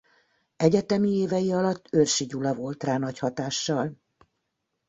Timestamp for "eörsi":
1.89-2.25